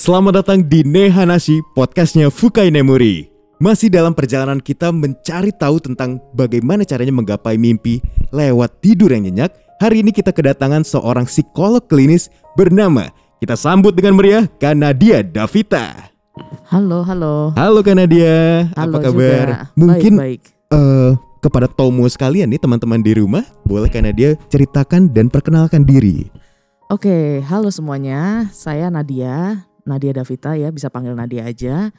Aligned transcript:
Selamat 0.00 0.40
datang 0.40 0.64
di 0.64 0.80
Nehanashi, 0.80 1.60
podcastnya 1.76 2.32
Fukai 2.32 2.72
Nemuri. 2.72 3.28
Masih 3.60 3.92
dalam 3.92 4.16
perjalanan 4.16 4.56
kita 4.56 4.88
mencari 4.88 5.52
tahu 5.52 5.76
tentang 5.76 6.16
bagaimana 6.32 6.88
caranya 6.88 7.12
menggapai 7.12 7.60
mimpi 7.60 8.00
lewat 8.32 8.80
tidur 8.80 9.12
yang 9.12 9.28
nyenyak. 9.28 9.52
Hari 9.76 10.00
ini 10.00 10.08
kita 10.08 10.32
kedatangan 10.32 10.88
seorang 10.88 11.28
psikolog 11.28 11.84
klinis 11.84 12.32
bernama 12.56 13.12
kita 13.44 13.60
sambut 13.60 13.92
dengan 13.92 14.16
meriah 14.16 14.48
Kanadia 14.56 15.20
Davita. 15.20 16.08
Halo, 16.72 17.04
halo. 17.04 17.52
Halo 17.52 17.84
Kanadia, 17.84 18.72
Halo 18.80 19.04
apa 19.04 19.04
kabar? 19.04 19.12
juga. 19.12 19.68
Mungkin 19.76 20.12
baik, 20.16 20.40
baik. 20.48 20.80
eh, 20.80 21.12
kepada 21.44 21.68
Tomo 21.68 22.08
sekalian 22.08 22.48
nih 22.48 22.60
teman-teman 22.64 23.04
di 23.04 23.20
rumah, 23.20 23.44
boleh 23.68 23.92
Kanadia 23.92 24.32
ceritakan 24.48 25.12
dan 25.12 25.28
perkenalkan 25.28 25.84
diri. 25.84 26.32
Oke, 26.88 27.44
halo 27.46 27.68
semuanya. 27.68 28.48
Saya 28.50 28.90
Nadia, 28.90 29.68
Nadia 29.84 30.12
Davita 30.12 30.54
ya, 30.54 30.68
bisa 30.68 30.88
panggil 30.88 31.12
Nadia 31.12 31.44
aja. 31.44 31.90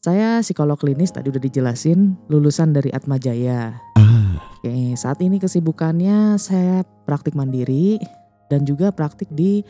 Saya 0.00 0.40
psikolog 0.40 0.74
klinis 0.74 1.12
tadi 1.12 1.28
udah 1.28 1.38
dijelasin, 1.38 2.16
lulusan 2.26 2.72
dari 2.72 2.88
Atma 2.88 3.16
Jaya. 3.16 3.76
Ah, 3.94 4.40
Oke, 4.56 4.96
saat 4.96 5.20
ini 5.20 5.36
kesibukannya 5.36 6.36
saya 6.36 6.80
praktik 7.04 7.32
mandiri 7.32 8.00
dan 8.48 8.64
juga 8.64 8.88
praktik 8.90 9.28
di 9.30 9.60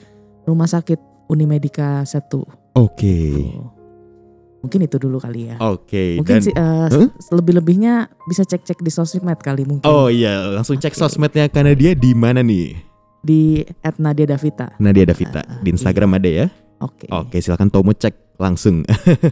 Rumah 0.45 0.67
Sakit 0.67 0.99
Unimedika 1.27 2.03
Setu. 2.05 2.47
oke. 2.73 3.17
Tuh. 3.35 3.67
Mungkin 4.61 4.85
itu 4.85 5.01
dulu 5.01 5.17
kali 5.17 5.49
ya. 5.49 5.57
Oke, 5.59 6.21
Mungkin 6.21 6.37
dan 6.37 6.45
sih 6.45 6.53
eh, 6.53 6.87
Huh? 6.93 7.09
lebih-lebihnya 7.33 8.13
bisa 8.29 8.45
cek-cek 8.45 8.85
di 8.85 8.93
sosmed 8.93 9.41
kali 9.41 9.65
mungkin. 9.65 9.89
Oh 9.89 10.13
iya, 10.13 10.53
langsung 10.53 10.77
cek 10.77 10.93
Oke. 10.93 11.01
sosmednya 11.01 11.49
Kanadia 11.49 11.97
di 11.97 12.13
mana 12.13 12.45
nih? 12.45 12.77
Di 13.25 13.65
@nadia 13.97 14.29
Davita. 14.29 14.77
Nadia 14.77 15.09
Davita. 15.09 15.41
Ah, 15.41 15.61
Di 15.65 15.73
Instagram 15.73 16.21
ada 16.21 16.29
ya? 16.29 16.47
Oke. 16.81 17.07
Oke, 17.13 17.45
silakan 17.45 17.69
Tomo 17.69 17.93
cek 17.93 18.41
langsung. 18.41 18.83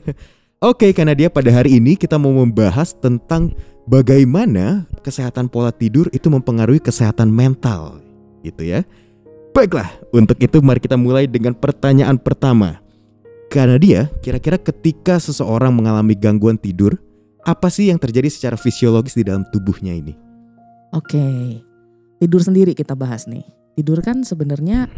Oke, 0.68 0.90
Kanadia 0.92 1.32
pada 1.32 1.48
hari 1.54 1.80
ini 1.80 1.96
kita 1.96 2.18
mau 2.20 2.34
membahas 2.34 2.92
tentang 2.98 3.54
bagaimana 3.88 4.84
kesehatan 5.00 5.48
pola 5.48 5.72
tidur 5.72 6.12
itu 6.12 6.28
mempengaruhi 6.28 6.82
kesehatan 6.82 7.32
mental, 7.32 8.04
gitu 8.44 8.66
ya. 8.66 8.84
Baiklah, 9.56 9.88
untuk 10.12 10.36
itu 10.42 10.60
mari 10.60 10.82
kita 10.82 11.00
mulai 11.00 11.24
dengan 11.24 11.56
pertanyaan 11.56 12.20
pertama. 12.20 12.82
Kanadia, 13.48 14.12
kira-kira 14.20 14.60
ketika 14.60 15.16
seseorang 15.16 15.72
mengalami 15.72 16.12
gangguan 16.12 16.60
tidur, 16.60 17.00
apa 17.48 17.72
sih 17.72 17.88
yang 17.88 17.96
terjadi 17.96 18.28
secara 18.28 18.56
fisiologis 18.60 19.16
di 19.16 19.24
dalam 19.24 19.48
tubuhnya 19.48 19.96
ini? 19.96 20.12
Oke, 20.92 21.24
tidur 22.20 22.44
sendiri 22.44 22.76
kita 22.76 22.92
bahas 22.92 23.24
nih. 23.24 23.46
Tidur 23.72 24.04
kan 24.04 24.20
sebenarnya 24.20 24.90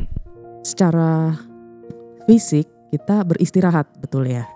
secara 0.67 1.37
fisik 2.27 2.67
kita 2.91 3.23
beristirahat, 3.23 3.87
betul 4.03 4.27
ya. 4.27 4.49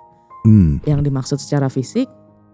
Hmm, 0.44 0.82
Yang 0.84 1.00
dimaksud 1.08 1.38
secara 1.40 1.72
fisik, 1.72 2.10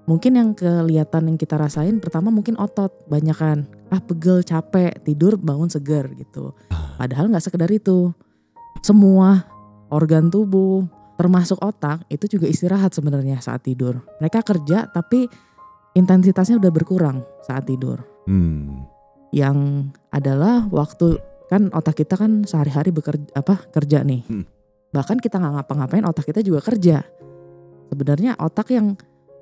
mungkin 0.07 0.39
yang 0.39 0.51
kelihatan 0.55 1.33
yang 1.33 1.39
kita 1.41 1.59
rasain 1.59 1.99
pertama 1.99 2.29
mungkin 2.31 2.55
otot, 2.61 2.93
banyak 3.11 3.35
kan. 3.35 3.67
Ah 3.91 3.99
pegel, 3.99 4.45
capek, 4.47 4.95
tidur, 5.03 5.35
bangun 5.41 5.67
segar 5.67 6.07
gitu. 6.15 6.55
Padahal 7.01 7.33
nggak 7.33 7.43
sekedar 7.43 7.71
itu. 7.73 8.15
Semua 8.85 9.43
organ 9.91 10.31
tubuh, 10.31 10.87
termasuk 11.19 11.59
otak, 11.59 12.07
itu 12.07 12.39
juga 12.39 12.47
istirahat 12.47 12.95
sebenarnya 12.95 13.43
saat 13.43 13.67
tidur. 13.67 13.99
Mereka 14.23 14.47
kerja 14.47 14.87
tapi 14.87 15.27
intensitasnya 15.95 16.63
udah 16.63 16.71
berkurang 16.71 17.27
saat 17.43 17.67
tidur 17.67 17.99
hmm, 18.31 18.87
yang 19.35 19.91
adalah 20.15 20.67
waktu 20.71 21.19
kan 21.51 21.67
otak 21.75 22.07
kita 22.07 22.15
kan 22.15 22.47
sehari-hari 22.47 22.95
bekerja 22.95 23.27
apa 23.35 23.59
kerja 23.75 24.07
nih. 24.07 24.23
Hmm. 24.31 24.47
Bahkan 24.91 25.23
kita 25.23 25.39
nggak 25.39 25.63
ngapa-ngapain 25.63 26.05
otak 26.07 26.31
kita 26.31 26.43
juga 26.43 26.61
kerja. 26.63 27.07
Sebenarnya 27.91 28.39
otak 28.39 28.75
yang 28.75 28.99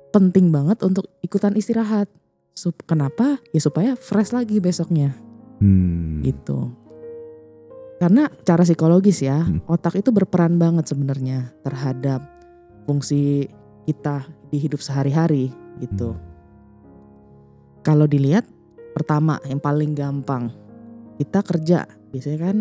penting 0.09 0.49
banget 0.49 0.81
untuk 0.85 1.09
ikutan 1.21 1.53
istirahat. 1.57 2.09
Sup- 2.53 2.85
Kenapa? 2.85 3.37
Ya 3.53 3.61
supaya 3.61 3.93
fresh 3.97 4.33
lagi 4.33 4.57
besoknya 4.61 5.15
hmm. 5.61 6.25
gitu. 6.25 6.73
Karena 7.99 8.31
cara 8.47 8.63
psikologis 8.63 9.19
ya, 9.19 9.43
Hmm. 9.43 9.59
otak 9.67 9.99
itu 9.99 10.09
berperan 10.09 10.55
banget 10.55 10.87
sebenarnya 10.87 11.51
terhadap 11.67 12.23
fungsi 12.87 13.51
kita 13.83 14.23
di 14.49 14.57
hidup 14.57 14.79
sehari-hari 14.79 15.51
gitu. 15.83 16.15
Hmm. 16.15 16.23
Kalau 17.83 18.07
dilihat 18.07 18.47
pertama 18.95 19.39
yang 19.47 19.59
paling 19.59 19.95
gampang 19.95 20.51
kita 21.19 21.43
kerja 21.43 21.87
biasanya 22.11 22.39
kan 22.39 22.57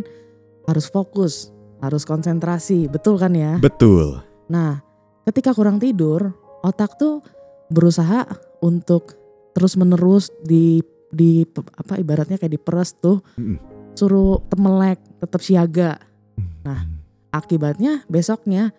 harus 0.69 0.87
fokus, 0.91 1.55
harus 1.79 2.03
konsentrasi, 2.03 2.91
betul 2.91 3.19
kan 3.19 3.35
ya? 3.35 3.59
Betul. 3.59 4.23
Nah, 4.51 4.83
ketika 5.27 5.55
kurang 5.55 5.79
tidur, 5.79 6.35
otak 6.63 6.99
tuh 6.99 7.23
berusaha 7.71 8.27
untuk 8.65 9.15
terus-menerus 9.55 10.31
di 10.43 10.83
di 11.09 11.41
apa 11.57 11.97
ibaratnya 11.97 12.37
kayak 12.37 12.61
diperes 12.61 12.99
tuh, 13.01 13.25
Mm. 13.41 13.57
suruh 13.97 14.45
temelek, 14.51 15.01
tetap 15.21 15.41
siaga. 15.41 15.97
Nah. 16.63 16.99
Akibatnya 17.29 18.09
besoknya 18.09 18.73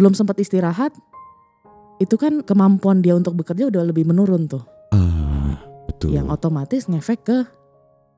belum 0.00 0.16
sempat 0.16 0.40
istirahat, 0.40 0.96
itu 2.00 2.16
kan 2.16 2.40
kemampuan 2.40 3.04
dia 3.04 3.12
untuk 3.12 3.36
bekerja 3.36 3.68
udah 3.68 3.84
lebih 3.84 4.08
menurun 4.08 4.48
tuh. 4.48 4.64
Ah, 4.96 5.60
betul. 5.84 6.16
Yang 6.16 6.32
otomatis 6.32 6.88
ngefek 6.88 7.20
ke 7.20 7.38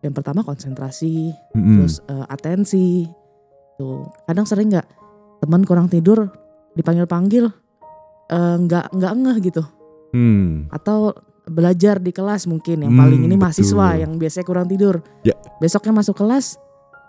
yang 0.06 0.14
pertama 0.14 0.46
konsentrasi, 0.46 1.34
Mm-mm. 1.58 1.82
terus 1.82 1.98
eh, 2.06 2.26
atensi. 2.30 3.10
Tuh, 3.74 4.06
kadang 4.24 4.46
sering 4.46 4.70
nggak 4.70 4.86
teman 5.40 5.62
kurang 5.62 5.86
tidur 5.86 6.30
dipanggil-panggil 6.72 7.50
eh, 8.26 8.56
nggak 8.58 8.84
nggak 8.90 9.12
ngeh 9.14 9.38
gitu 9.42 9.62
Hmm. 10.10 10.70
atau 10.70 11.10
belajar 11.44 11.98
di 11.98 12.08
kelas 12.08 12.46
mungkin 12.46 12.80
yang 12.80 12.94
Hmm, 12.94 13.02
paling 13.02 13.20
ini 13.20 13.34
mahasiswa 13.34 13.74
betul. 13.90 14.00
yang 14.00 14.12
biasanya 14.14 14.46
kurang 14.46 14.66
tidur. 14.66 15.02
Ya. 15.20 15.34
Besoknya 15.58 15.90
masuk 15.92 16.16
kelas 16.16 16.54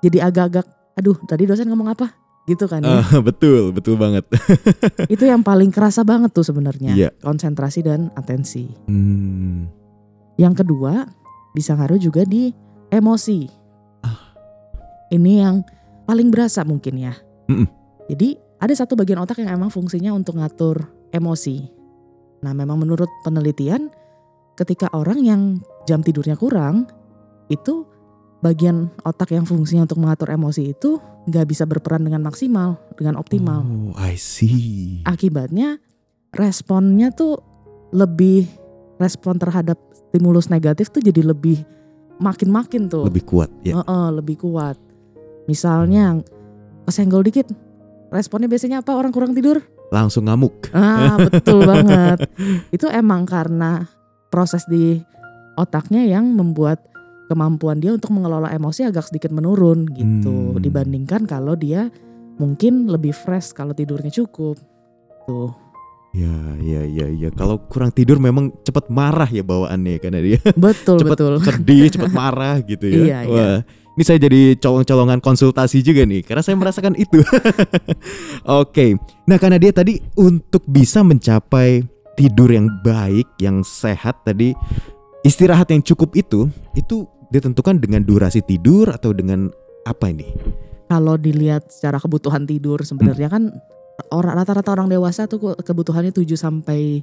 jadi 0.02 0.26
agak-agak 0.26 0.66
aduh 0.96 1.16
tadi 1.24 1.46
dosen 1.46 1.70
ngomong 1.70 1.94
apa? 1.94 2.12
Gitu 2.44 2.66
kan 2.66 2.82
ya. 2.82 3.00
Ah, 3.00 3.22
betul, 3.30 3.70
betul 3.72 3.94
banget. 3.96 4.26
Itu 5.14 5.24
yang 5.24 5.40
paling 5.40 5.70
kerasa 5.70 6.02
banget 6.02 6.34
tuh 6.34 6.44
sebenarnya. 6.44 6.92
Iya. 6.92 7.10
Konsentrasi 7.16 7.80
dan 7.80 8.10
atensi. 8.12 8.74
Hmm. 8.90 9.70
Yang 10.36 10.66
kedua 10.66 11.06
bisa 11.54 11.78
ngaruh 11.78 11.98
juga 11.98 12.26
di 12.26 12.50
emosi. 12.90 13.46
Ah. 14.02 14.34
Ini 15.10 15.34
yang 15.40 15.62
paling 16.06 16.30
berasa 16.30 16.62
mungkin 16.64 17.02
ya. 17.02 17.14
Mm-mm. 17.50 17.68
Jadi 18.10 18.38
ada 18.62 18.74
satu 18.74 18.94
bagian 18.94 19.20
otak 19.20 19.42
yang 19.42 19.52
emang 19.52 19.74
fungsinya 19.74 20.14
untuk 20.14 20.38
ngatur 20.38 20.86
emosi. 21.12 21.66
Nah 22.46 22.54
memang 22.54 22.78
menurut 22.80 23.10
penelitian 23.26 23.90
ketika 24.56 24.88
orang 24.94 25.20
yang 25.26 25.42
jam 25.90 26.00
tidurnya 26.06 26.38
kurang 26.40 26.88
itu 27.50 27.86
bagian 28.40 28.94
otak 29.02 29.34
yang 29.34 29.44
fungsinya 29.44 29.90
untuk 29.90 29.98
mengatur 29.98 30.30
emosi 30.30 30.78
itu 30.78 31.02
nggak 31.26 31.46
bisa 31.50 31.66
berperan 31.66 32.06
dengan 32.06 32.22
maksimal, 32.22 32.78
dengan 32.94 33.18
optimal. 33.18 33.66
Oh, 33.66 33.98
I 33.98 34.14
see. 34.16 35.02
Akibatnya 35.10 35.82
responnya 36.30 37.10
tuh 37.10 37.42
lebih 37.90 38.46
respon 39.02 39.42
terhadap 39.42 39.82
stimulus 39.92 40.54
negatif 40.54 40.94
tuh 40.94 41.02
jadi 41.02 41.26
lebih 41.26 41.66
makin-makin 42.22 42.88
tuh. 42.88 43.10
Lebih 43.10 43.26
kuat 43.26 43.50
ya. 43.66 43.82
Heeh, 43.82 44.08
lebih 44.14 44.38
kuat. 44.46 44.78
Misalnya 45.46 46.20
kesenggol 46.84 47.22
dikit, 47.22 47.50
responnya 48.10 48.46
biasanya 48.46 48.82
apa 48.82 48.94
orang 48.94 49.10
kurang 49.10 49.34
tidur? 49.34 49.62
Langsung 49.90 50.26
ngamuk. 50.26 50.70
Ah, 50.72 51.18
betul 51.20 51.62
banget. 51.70 52.26
Itu 52.70 52.90
emang 52.90 53.24
karena 53.24 53.86
proses 54.28 54.66
di 54.66 55.00
otaknya 55.56 56.04
yang 56.04 56.26
membuat 56.28 56.82
kemampuan 57.26 57.80
dia 57.80 57.90
untuk 57.90 58.12
mengelola 58.12 58.50
emosi 58.50 58.86
agak 58.86 59.10
sedikit 59.10 59.34
menurun 59.34 59.90
gitu 59.90 60.54
Hmm. 60.54 60.62
dibandingkan 60.62 61.26
kalau 61.26 61.58
dia 61.58 61.90
mungkin 62.38 62.86
lebih 62.86 63.14
fresh 63.14 63.54
kalau 63.54 63.72
tidurnya 63.72 64.12
cukup. 64.12 64.58
Tuh. 65.26 65.50
Ya, 66.12 66.32
ya, 66.64 66.82
ya, 66.86 67.08
ya. 67.12 67.30
Kalau 67.30 67.60
kurang 67.68 67.92
tidur 67.92 68.16
memang 68.18 68.48
cepat 68.64 68.88
marah 68.88 69.28
ya 69.28 69.44
bawaannya 69.44 70.00
karena 70.00 70.24
dia 70.24 70.40
Betul 70.56 71.00
Cepet 71.04 71.12
betul. 71.12 71.34
sedih, 71.44 71.92
cepat 71.92 72.12
marah 72.12 72.56
gitu 72.62 72.86
ya. 72.88 72.96
Iya, 72.96 73.20
iya. 73.26 73.48
Ini 73.96 74.04
saya 74.04 74.20
jadi 74.20 74.60
colong-colongan 74.60 75.24
konsultasi 75.24 75.80
juga 75.80 76.04
nih 76.04 76.20
karena 76.28 76.44
saya 76.44 76.60
merasakan 76.60 77.00
itu. 77.00 77.24
Oke. 78.62 79.00
Nah, 79.24 79.40
karena 79.40 79.56
dia 79.56 79.72
tadi 79.72 80.04
untuk 80.20 80.68
bisa 80.68 81.00
mencapai 81.00 81.80
tidur 82.20 82.52
yang 82.52 82.68
baik, 82.84 83.24
yang 83.40 83.64
sehat 83.64 84.20
tadi 84.28 84.52
istirahat 85.24 85.72
yang 85.72 85.80
cukup 85.80 86.12
itu 86.20 86.52
itu 86.76 87.08
ditentukan 87.32 87.80
dengan 87.80 88.04
durasi 88.04 88.44
tidur 88.44 88.92
atau 88.92 89.16
dengan 89.16 89.48
apa 89.88 90.12
ini? 90.12 90.28
Kalau 90.92 91.16
dilihat 91.16 91.72
secara 91.72 91.96
kebutuhan 91.98 92.44
tidur 92.44 92.84
sebenarnya 92.84 93.32
kan 93.32 93.50
orang 94.12 94.44
rata-rata 94.44 94.76
orang 94.76 94.92
dewasa 94.92 95.26
tuh 95.26 95.40
ke- 95.40 95.60
kebutuhannya 95.66 96.12
7 96.12 96.36
sampai 96.36 97.02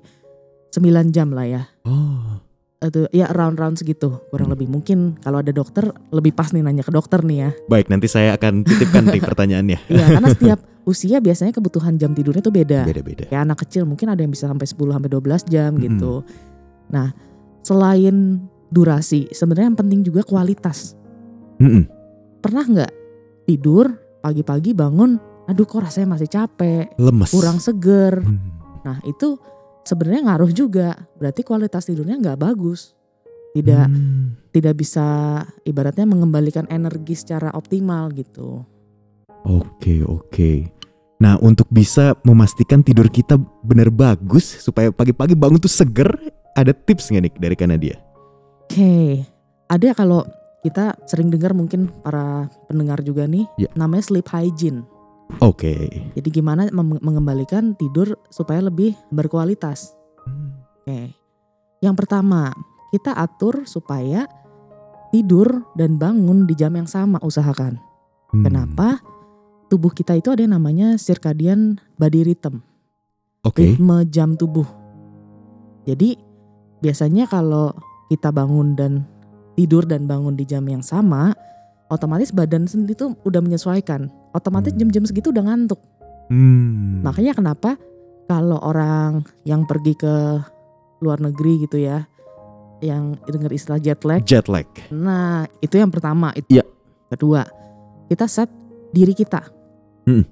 9 0.70 1.08
jam 1.08 1.32
lah 1.32 1.46
ya. 1.48 1.62
Oh. 1.88 2.51
Itu 2.82 3.06
ya 3.08 3.30
round-round 3.30 3.78
segitu 3.78 4.18
kurang 4.28 4.50
Hmm. 4.50 4.54
lebih. 4.54 4.66
Mungkin 4.68 4.98
kalau 5.18 5.38
ada 5.38 5.50
dokter 5.50 5.86
lebih 6.10 6.32
pas 6.32 6.50
nih 6.50 6.60
nanya 6.60 6.82
ke 6.82 6.90
dokter 6.90 7.22
nih 7.22 7.38
ya. 7.38 7.50
Baik, 7.66 7.86
nanti 7.86 8.06
saya 8.06 8.34
akan 8.34 8.62
titipkan 8.62 9.06
nih 9.06 9.22
pertanyaannya. 9.30 9.78
Iya, 9.86 10.06
karena 10.12 10.28
setiap 10.34 10.58
usia 10.82 11.18
biasanya 11.18 11.52
kebutuhan 11.52 11.94
jam 11.94 12.10
tidurnya 12.10 12.40
tuh 12.40 12.50
beda. 12.50 12.82
Beda-beda. 12.82 13.24
Kayak 13.26 13.42
anak 13.44 13.58
kecil 13.62 13.86
mungkin 13.86 14.10
ada 14.10 14.18
yang 14.18 14.28
bisa 14.28 14.44
sampai 14.44 14.66
10 14.66 14.74
sampai 14.92 15.08
12 15.08 15.22
jam 15.46 15.70
Mm-mm. 15.72 15.84
gitu. 15.84 16.12
Nah, 16.90 17.14
selain 17.62 18.42
durasi, 18.68 19.30
sebenarnya 19.30 19.68
yang 19.68 19.78
penting 19.78 20.00
juga 20.02 20.20
kualitas. 20.22 20.98
Mm-mm. 21.56 21.86
Pernah 22.40 22.64
nggak 22.66 22.92
tidur 23.44 23.94
pagi-pagi 24.18 24.72
bangun, 24.72 25.14
aduh 25.44 25.62
kok 25.62 25.82
rasanya 25.82 26.08
masih 26.10 26.26
capek, 26.26 26.90
Lemes. 26.96 27.30
kurang 27.30 27.58
seger. 27.58 28.18
Hmm. 28.18 28.38
Nah, 28.82 28.98
itu 29.04 29.38
sebenarnya 29.84 30.32
ngaruh 30.32 30.52
juga. 30.52 30.94
Berarti 31.18 31.42
kualitas 31.42 31.86
tidurnya 31.86 32.18
nggak 32.18 32.40
bagus. 32.40 32.94
Tidak 33.52 33.84
Hmm. 33.84 34.32
tidak 34.48 34.80
bisa 34.80 35.04
ibaratnya 35.68 36.08
mengembalikan 36.08 36.64
energi 36.72 37.12
secara 37.12 37.52
optimal 37.52 38.08
gitu. 38.16 38.64
Oke, 39.44 40.00
oke. 40.00 40.72
Nah, 41.20 41.38
untuk 41.38 41.68
bisa 41.68 42.18
memastikan 42.26 42.82
tidur 42.82 43.06
kita 43.06 43.38
benar 43.62 43.92
bagus 43.92 44.42
supaya 44.42 44.90
pagi-pagi 44.90 45.38
bangun 45.38 45.60
tuh 45.60 45.70
seger, 45.70 46.08
ada 46.56 46.72
tips 46.74 47.12
nggak 47.12 47.22
nih 47.22 47.32
dari 47.38 47.54
Kanadia? 47.54 47.96
Oke, 48.66 49.22
ada 49.68 49.88
kalau 49.92 50.24
kita 50.64 50.96
sering 51.04 51.28
dengar 51.28 51.52
mungkin 51.52 51.90
para 52.02 52.48
pendengar 52.66 53.02
juga 53.04 53.28
nih, 53.28 53.44
Ya. 53.60 53.68
namanya 53.76 54.02
sleep 54.08 54.26
hygiene. 54.32 54.82
Oke. 55.40 55.88
Jadi 56.12 56.28
gimana 56.28 56.68
mengembalikan 56.74 57.72
tidur 57.78 58.18
supaya 58.28 58.60
lebih 58.60 58.92
berkualitas. 59.08 59.96
Hmm. 60.26 60.62
Oke, 60.82 61.14
yang 61.78 61.94
pertama 61.94 62.50
kita 62.90 63.14
atur 63.14 63.62
supaya 63.70 64.26
tidur 65.14 65.62
dan 65.78 65.94
bangun 65.94 66.42
di 66.42 66.58
jam 66.58 66.74
yang 66.74 66.90
sama 66.90 67.22
usahakan. 67.22 67.78
Hmm. 68.34 68.42
Kenapa? 68.42 68.98
Tubuh 69.70 69.94
kita 69.94 70.18
itu 70.18 70.28
ada 70.34 70.42
yang 70.42 70.58
namanya 70.58 70.98
circadian 70.98 71.80
body 71.96 72.28
rhythm, 72.28 72.60
Oke. 73.46 73.62
ritme 73.62 74.04
jam 74.10 74.36
tubuh. 74.36 74.66
Jadi 75.88 76.18
biasanya 76.82 77.30
kalau 77.30 77.72
kita 78.10 78.28
bangun 78.34 78.74
dan 78.76 79.06
tidur 79.56 79.86
dan 79.88 80.04
bangun 80.04 80.36
di 80.36 80.44
jam 80.44 80.66
yang 80.68 80.84
sama, 80.84 81.32
otomatis 81.92 82.32
badan 82.32 82.64
sendiri 82.64 82.96
tuh 82.96 83.12
udah 83.28 83.44
menyesuaikan. 83.44 84.08
Otomatis 84.32 84.72
Hmm. 84.72 84.80
jam-jam 84.80 85.04
segitu 85.04 85.28
udah 85.28 85.44
ngantuk. 85.44 85.76
Hmm. 86.32 87.04
Makanya 87.04 87.36
kenapa 87.36 87.76
kalau 88.24 88.56
orang 88.64 89.28
yang 89.44 89.68
pergi 89.68 89.92
ke 89.92 90.40
luar 91.04 91.20
negeri 91.20 91.68
gitu 91.68 91.76
ya, 91.76 92.08
yang 92.80 93.20
dengar 93.28 93.52
istilah 93.52 93.76
jet 93.76 94.00
lag, 94.08 94.24
jet 94.24 94.48
lag. 94.48 94.64
nah 94.88 95.44
itu 95.60 95.76
yang 95.76 95.92
pertama. 95.92 96.32
Itu 96.32 96.58
Iya. 96.58 96.64
kedua, 97.12 97.44
kita 98.08 98.24
set 98.24 98.48
diri 98.90 99.12
kita. 99.12 99.44
Hmm. 100.08 100.24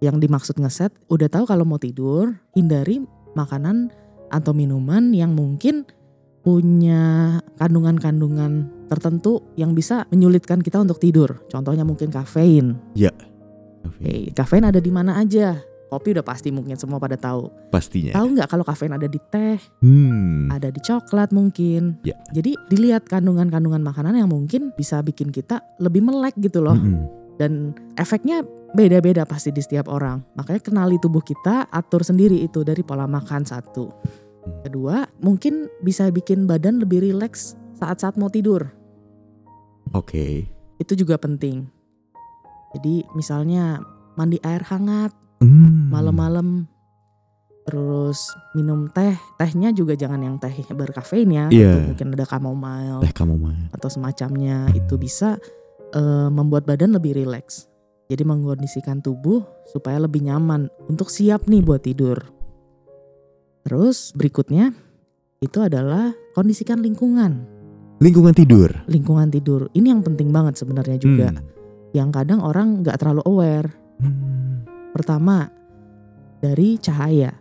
Yang 0.00 0.16
dimaksud 0.24 0.56
ngeset, 0.56 0.92
udah 1.12 1.28
tahu 1.28 1.44
kalau 1.44 1.68
mau 1.68 1.76
tidur, 1.76 2.32
hindari 2.56 3.04
makanan 3.36 3.92
atau 4.32 4.56
minuman 4.56 5.12
yang 5.12 5.36
mungkin 5.36 5.84
punya 6.42 7.36
kandungan-kandungan 7.58 8.70
tertentu 8.86 9.42
yang 9.58 9.74
bisa 9.74 10.06
menyulitkan 10.08 10.62
kita 10.62 10.80
untuk 10.80 11.02
tidur. 11.02 11.42
Contohnya 11.50 11.82
mungkin 11.82 12.10
kafein. 12.10 12.78
Oke, 13.86 14.34
kafein 14.34 14.66
ada 14.66 14.82
di 14.82 14.90
mana 14.90 15.18
aja? 15.18 15.58
Kopi 15.86 16.18
udah 16.18 16.26
pasti 16.26 16.50
mungkin 16.50 16.74
semua 16.74 16.98
pada 16.98 17.14
tahu. 17.14 17.46
Pastinya. 17.70 18.10
Tahu 18.18 18.26
nggak 18.34 18.48
kalau 18.50 18.66
kafein 18.66 18.90
ada 18.90 19.06
di 19.06 19.22
teh, 19.30 19.54
Hmm. 19.78 20.50
ada 20.50 20.74
di 20.74 20.82
coklat 20.82 21.30
mungkin. 21.30 22.02
Ya. 22.02 22.18
Jadi 22.34 22.58
dilihat 22.66 23.06
kandungan-kandungan 23.06 23.86
makanan 23.86 24.18
yang 24.18 24.26
mungkin 24.26 24.74
bisa 24.74 24.98
bikin 25.06 25.30
kita 25.30 25.62
lebih 25.78 26.02
melek 26.02 26.34
gitu 26.42 26.58
loh. 26.58 26.74
Mm-mm. 26.74 27.06
Dan 27.38 27.70
efeknya 27.94 28.42
beda-beda 28.74 29.22
pasti 29.22 29.54
di 29.54 29.62
setiap 29.62 29.86
orang. 29.86 30.26
Makanya 30.34 30.58
kenali 30.58 30.98
tubuh 30.98 31.22
kita, 31.22 31.70
atur 31.70 32.02
sendiri 32.02 32.42
itu 32.42 32.66
dari 32.66 32.82
pola 32.82 33.06
makan 33.06 33.46
satu. 33.46 33.86
Hmm. 33.86 34.66
Kedua, 34.66 35.06
mungkin 35.22 35.70
bisa 35.86 36.10
bikin 36.10 36.50
badan 36.50 36.82
lebih 36.82 37.06
rileks 37.06 37.54
saat-saat 37.78 38.18
mau 38.18 38.26
tidur. 38.26 38.66
Oke. 39.94 40.48
Itu 40.76 40.92
juga 40.94 41.20
penting. 41.20 41.68
Jadi 42.74 43.06
misalnya 43.14 43.78
mandi 44.16 44.40
air 44.42 44.64
hangat 44.66 45.12
Hmm. 45.36 45.92
malam-malam 45.92 46.64
terus 47.68 48.32
minum 48.56 48.88
teh 48.88 49.12
tehnya 49.36 49.68
juga 49.68 49.92
jangan 49.92 50.22
yang 50.24 50.40
teh 50.40 50.54
berkafein 50.72 51.28
ya 51.28 51.52
Iya. 51.52 51.76
itu 51.76 51.78
mungkin 51.92 52.06
ada 52.16 52.24
chamomile 52.24 53.04
Teh 53.04 53.12
mah. 53.20 53.68
atau 53.76 53.88
semacamnya 53.92 54.72
itu 54.72 54.96
bisa 54.96 55.36
eh, 55.92 56.28
membuat 56.32 56.64
badan 56.64 56.96
lebih 56.96 57.20
rileks 57.20 57.68
jadi 58.08 58.24
mengkondisikan 58.24 59.04
tubuh 59.04 59.44
supaya 59.68 60.00
lebih 60.00 60.24
nyaman 60.24 60.72
untuk 60.88 61.12
siap 61.12 61.44
nih 61.44 61.60
buat 61.60 61.84
tidur 61.84 62.16
terus 63.60 64.16
berikutnya 64.16 64.72
itu 65.42 65.58
adalah 65.60 66.16
kondisikan 66.32 66.80
lingkungan 66.80 67.44
Lingkungan 67.96 68.36
tidur. 68.36 68.70
lingkungan 68.84 69.28
tidur 69.28 69.72
ini 69.72 69.88
yang 69.88 70.04
penting 70.04 70.28
banget 70.28 70.60
sebenarnya 70.60 71.00
juga 71.00 71.32
Hmm. 71.32 71.40
yang 71.90 72.12
kadang 72.12 72.44
orang 72.44 72.84
nggak 72.84 73.00
terlalu 73.00 73.22
aware 73.24 73.68
Hmm. 73.96 74.68
pertama 74.92 75.48
dari 76.38 76.76
cahaya 76.76 77.32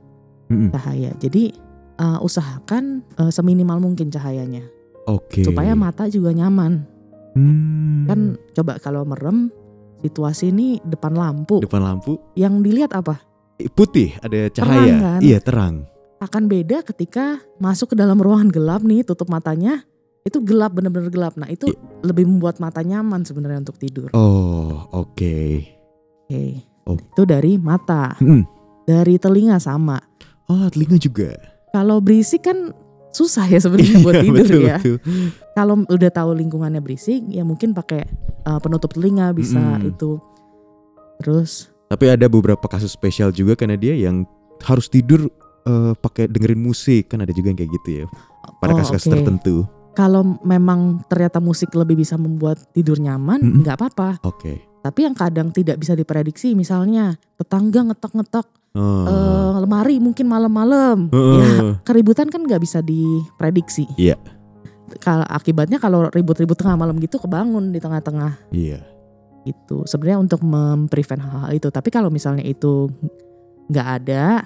Mm-mm. 0.47 0.71
cahaya. 0.71 1.11
Jadi 1.17 1.51
uh, 1.97 2.21
usahakan 2.21 3.03
uh, 3.17 3.27
seminimal 3.27 3.81
mungkin 3.81 4.07
cahayanya 4.07 4.63
Oke. 5.05 5.43
supaya 5.43 5.73
mata 5.73 6.07
juga 6.07 6.31
nyaman. 6.31 6.87
Hmm. 7.35 8.05
Kan 8.07 8.19
coba 8.53 8.79
kalau 8.79 9.03
merem 9.03 9.51
situasi 9.99 10.53
ini 10.53 10.79
depan 10.79 11.11
lampu, 11.11 11.59
depan 11.59 11.83
lampu 11.83 12.15
yang 12.33 12.61
dilihat 12.61 12.93
apa? 12.93 13.19
eh, 13.55 13.67
putih, 13.67 14.15
ada 14.19 14.47
cahaya. 14.49 14.93
kan? 14.99 15.19
Iya, 15.19 15.39
terang. 15.39 15.75
Akan 16.19 16.45
beda 16.45 16.83
ketika 16.83 17.39
masuk 17.57 17.91
ke 17.91 17.95
dalam 17.95 18.19
ruangan 18.19 18.47
gelap 18.47 18.83
nih, 18.83 19.01
tutup 19.01 19.27
matanya, 19.27 19.83
itu 20.25 20.41
gelap 20.41 20.73
bener-bener 20.73 21.13
gelap. 21.13 21.37
Nah 21.37 21.45
itu 21.45 21.69
Iya. 21.69 21.77
lebih 22.01 22.25
membuat 22.25 22.57
mata 22.57 22.81
nyaman 22.81 23.21
sebenarnya 23.21 23.61
untuk 23.61 23.77
tidur. 23.77 24.09
Oh, 24.11 24.89
oke. 24.89 25.61
Oke, 26.25 26.65
Oh. 26.89 26.97
itu 26.97 27.21
dari 27.23 27.61
mata, 27.61 28.17
Mm. 28.17 28.41
dari 28.89 29.21
telinga 29.21 29.61
sama. 29.61 30.01
Oh, 30.49 30.65
telinga 30.73 30.97
juga. 30.97 31.37
Kalau 31.69 32.01
berisik 32.01 32.41
kan 32.41 32.73
susah 33.13 33.45
ya 33.45 33.61
sebenarnya 33.61 34.01
buat 34.05 34.17
Iya, 34.17 34.23
tidur 34.25 34.35
betul, 34.41 34.61
ya. 34.65 34.77
betul. 34.81 34.97
kalau 35.53 35.75
udah 35.85 36.11
tahu 36.11 36.29
lingkungannya 36.35 36.81
berisik 36.81 37.21
ya 37.29 37.45
mungkin 37.45 37.71
pakai 37.71 38.03
uh, 38.43 38.59
penutup 38.59 38.91
telinga 38.91 39.31
bisa 39.31 39.61
Mm-mm. 39.79 39.93
itu 39.93 40.17
terus 41.21 41.69
Tapi 41.85 42.11
ada 42.11 42.25
beberapa 42.25 42.65
kasus 42.65 42.91
spesial 42.91 43.29
juga 43.29 43.53
karena 43.53 43.77
dia 43.77 43.93
yang 43.93 44.25
harus 44.65 44.89
tidur 44.89 45.29
eh, 45.63 45.93
pakai 45.95 46.25
dengerin 46.27 46.57
musik 46.59 47.07
kan 47.07 47.21
ada 47.21 47.29
juga 47.29 47.53
yang 47.53 47.57
kayak 47.57 47.71
gitu 47.77 47.89
ya. 48.01 48.05
Pada 48.57 48.73
oh, 48.73 48.77
kasus-kasus 48.77 49.05
oke. 49.05 49.13
tertentu. 49.15 49.55
Kalau 49.95 50.37
memang 50.43 51.01
ternyata 51.07 51.39
musik 51.39 51.71
lebih 51.71 51.95
bisa 51.97 52.19
membuat 52.19 52.59
tidur 52.71 52.99
nyaman 52.99 53.39
nggak 53.63 53.79
apa-apa 53.79 54.09
Oke. 54.21 54.59
tapi 54.83 55.07
yang 55.07 55.15
kadang 55.15 55.49
tidak 55.49 55.79
bisa 55.79 55.95
diprediksi 55.95 56.51
misalnya 56.53 57.15
tetangga 57.35 57.87
ngetok-ngetok 57.89 58.47
Oh. 58.75 59.07
eh, 59.07 59.55
lemari 59.63 60.03
mungkin 60.03 60.27
malam-malam 60.27 61.07
Heeh. 61.07 61.39
ya 61.39 61.47
keributan 61.87 62.27
kan 62.27 62.43
nggak 62.43 62.59
bisa 62.59 62.83
diprediksi 62.83 63.87
Iya. 63.95 64.19
kalau 64.99 65.23
akibatnya 65.25 65.79
kalau 65.79 66.11
ribut-ribut 66.11 66.59
tengah 66.59 66.75
malam 66.75 66.99
gitu 66.99 67.15
kebangun 67.15 67.71
di 67.71 67.79
tengah-tengah 67.79 68.35
Iya. 68.51 68.83
itu 69.47 69.87
sebenarnya 69.87 70.19
untuk 70.19 70.43
memprevent 70.43 71.23
hal-hal 71.23 71.55
itu 71.55 71.71
tapi 71.71 71.87
kalau 71.87 72.11
misalnya 72.11 72.43
itu 72.43 72.91
nggak 73.71 73.87
ada 74.03 74.43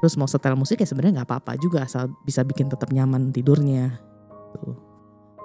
terus 0.00 0.16
mau 0.16 0.24
setel 0.24 0.56
musik 0.56 0.80
ya 0.80 0.88
sebenarnya 0.88 1.20
nggak 1.20 1.28
apa-apa 1.28 1.60
juga 1.60 1.84
asal 1.84 2.08
bisa 2.24 2.40
bikin 2.48 2.72
tetap 2.72 2.88
nyaman 2.88 3.28
tidurnya 3.28 4.00
Tuh. 4.56 4.72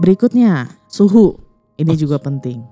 Berikutnya 0.01 0.65
suhu 0.89 1.38
ini 1.77 1.93
Oh. 1.93 2.00
juga 2.00 2.17
penting 2.17 2.65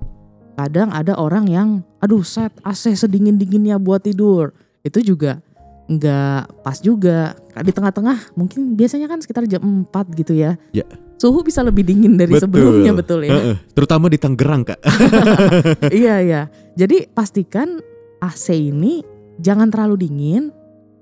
kadang 0.57 0.89
ada 0.91 1.15
orang 1.15 1.45
yang 1.47 1.69
aduh 2.01 2.25
set 2.25 2.51
AC 2.65 2.91
sedingin 2.91 3.37
dinginnya 3.37 3.77
buat 3.77 4.03
tidur 4.03 4.51
itu 4.81 4.99
juga 5.05 5.39
nggak 5.87 6.61
pas 6.61 6.77
juga 6.81 7.33
di 7.55 7.71
tengah-tengah 7.71 8.33
mungkin 8.33 8.73
biasanya 8.73 9.05
kan 9.05 9.21
sekitar 9.21 9.45
jam 9.45 9.61
4 9.61 10.19
gitu 10.19 10.33
ya 10.33 10.57
Ya. 10.69 10.85
suhu 11.17 11.41
bisa 11.41 11.61
lebih 11.61 11.85
dingin 11.85 12.17
dari 12.17 12.33
Betul. 12.33 12.43
sebelumnya 12.45 12.91
betul 12.95 13.19
ya. 13.27 13.57
Terutama 13.75 14.07
di 14.07 14.15
Tangerang, 14.15 14.63
Kak. 14.63 14.79
iya 15.91 16.23
iya. 16.23 16.41
Jadi 16.79 17.11
pastikan 17.11 17.83
AC 18.23 18.55
ini 18.55 19.03
jangan 19.35 19.67
terlalu 19.67 20.07
dingin 20.07 20.47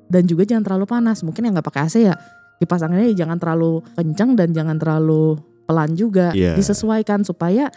dan 0.09 0.25
juga 0.25 0.41
jangan 0.41 0.65
terlalu 0.65 0.89
panas. 0.89 1.21
Mungkin 1.21 1.45
yang 1.45 1.53
nggak 1.53 1.67
pakai 1.69 1.81
AC 1.85 1.95
ya 2.01 2.17
kipas 2.57 2.81
anginnya 2.81 3.13
jangan 3.13 3.37
terlalu 3.37 3.85
kencang 3.93 4.33
dan 4.33 4.49
jangan 4.57 4.81
terlalu 4.81 5.37
pelan 5.67 5.93
juga. 5.93 6.31
Iya. 6.31 6.55
Disesuaikan 6.55 7.27
supaya 7.27 7.67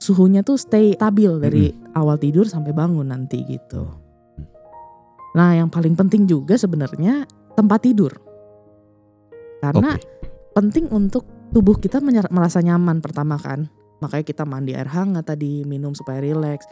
suhunya 0.00 0.40
tuh 0.40 0.56
stay 0.56 0.96
stabil 0.96 1.32
dari 1.42 1.74
awal 1.92 2.16
tidur 2.16 2.48
sampai 2.48 2.72
bangun 2.72 3.10
nanti 3.10 3.44
gitu. 3.44 3.84
Nah 5.36 5.58
yang 5.58 5.68
paling 5.68 5.98
penting 5.98 6.24
juga 6.24 6.56
sebenarnya 6.56 7.28
tempat 7.58 7.84
tidur. 7.84 8.14
Karena 9.60 9.92
Oke. 9.92 10.30
penting 10.56 10.88
untuk 10.88 11.28
tubuh 11.52 11.76
kita 11.76 12.00
merasa 12.32 12.64
nyaman 12.64 13.04
pertama 13.04 13.36
kan. 13.36 13.68
Makanya 14.00 14.24
kita 14.24 14.48
mandi 14.48 14.72
air 14.72 14.88
hangat 14.88 15.28
tadi, 15.28 15.60
minum 15.68 15.92
supaya 15.92 16.24
rileks. 16.24 16.64